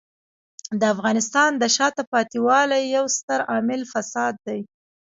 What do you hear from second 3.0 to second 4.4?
ستر عامل فساد